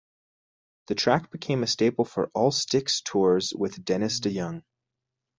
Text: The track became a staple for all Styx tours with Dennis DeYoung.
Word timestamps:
The 0.87 0.95
track 0.95 1.29
became 1.29 1.61
a 1.61 1.67
staple 1.67 2.05
for 2.05 2.31
all 2.33 2.49
Styx 2.51 3.01
tours 3.01 3.53
with 3.55 3.85
Dennis 3.85 4.19
DeYoung. 4.21 4.63